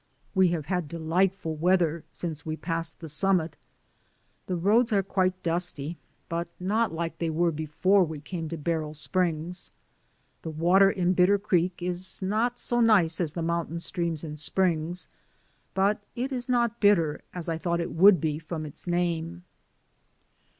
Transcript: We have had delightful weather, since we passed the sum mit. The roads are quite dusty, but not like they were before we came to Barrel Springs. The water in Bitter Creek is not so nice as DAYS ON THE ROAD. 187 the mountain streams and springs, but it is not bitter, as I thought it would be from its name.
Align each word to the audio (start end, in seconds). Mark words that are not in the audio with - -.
We 0.33 0.47
have 0.47 0.65
had 0.65 0.87
delightful 0.87 1.55
weather, 1.55 2.03
since 2.11 2.43
we 2.43 2.55
passed 2.57 2.99
the 3.01 3.07
sum 3.07 3.37
mit. 3.37 3.55
The 4.47 4.55
roads 4.55 4.91
are 4.91 5.03
quite 5.03 5.43
dusty, 5.43 5.99
but 6.27 6.47
not 6.59 6.91
like 6.91 7.19
they 7.19 7.29
were 7.29 7.51
before 7.51 8.03
we 8.03 8.19
came 8.19 8.49
to 8.49 8.57
Barrel 8.57 8.95
Springs. 8.95 9.69
The 10.41 10.49
water 10.49 10.89
in 10.89 11.13
Bitter 11.13 11.37
Creek 11.37 11.83
is 11.83 12.19
not 12.19 12.57
so 12.57 12.79
nice 12.79 13.21
as 13.21 13.29
DAYS 13.33 13.37
ON 13.37 13.43
THE 13.43 13.47
ROAD. 13.47 13.47
187 13.47 13.47
the 13.47 13.47
mountain 13.47 13.79
streams 13.79 14.23
and 14.23 14.39
springs, 14.39 15.07
but 15.75 16.01
it 16.15 16.31
is 16.31 16.49
not 16.49 16.79
bitter, 16.79 17.21
as 17.31 17.47
I 17.47 17.59
thought 17.59 17.79
it 17.79 17.91
would 17.91 18.19
be 18.19 18.39
from 18.39 18.65
its 18.65 18.87
name. 18.87 19.43